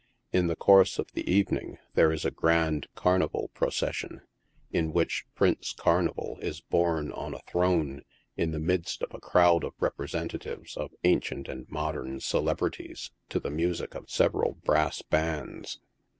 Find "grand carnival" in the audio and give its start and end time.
2.31-3.51